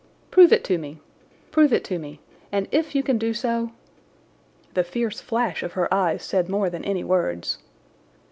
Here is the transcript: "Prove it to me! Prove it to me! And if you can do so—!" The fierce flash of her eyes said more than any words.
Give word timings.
"Prove 0.31 0.51
it 0.51 0.63
to 0.63 0.79
me! 0.79 0.97
Prove 1.51 1.71
it 1.71 1.83
to 1.83 1.99
me! 1.99 2.19
And 2.51 2.67
if 2.71 2.95
you 2.95 3.03
can 3.03 3.19
do 3.19 3.35
so—!" 3.35 3.69
The 4.73 4.83
fierce 4.83 5.21
flash 5.21 5.61
of 5.61 5.73
her 5.73 5.93
eyes 5.93 6.23
said 6.23 6.49
more 6.49 6.71
than 6.71 6.83
any 6.85 7.03
words. 7.03 7.59